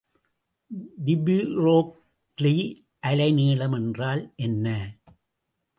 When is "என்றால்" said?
3.75-4.33